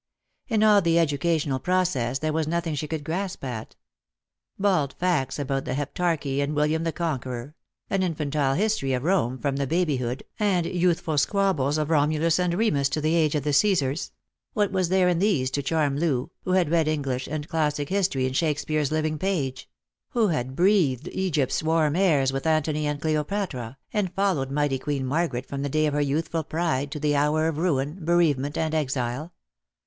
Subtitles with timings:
[0.47, 3.75] In all the educational process there was nothing she could grasp at.
[4.57, 7.53] Bald facts about the Heptarchy and William the Conqueror—
[7.91, 12.89] an infantile history of Rome from the babyhood and youthful squabbles of Romulus and Remus
[12.89, 13.01] 182 Lost for Love.
[13.01, 14.11] to the age of the Caesars—
[14.55, 18.25] what was there in these to charm Loo, who had read English and classic history
[18.25, 19.69] in Shakespeare's living page—
[20.13, 25.45] who had breathed Egypt's warm airs with Antony and Cleopatra, and followed mighty Queen Margaret
[25.45, 29.31] from the day of her youthful pride to the hour of ruin, bereavement, and exile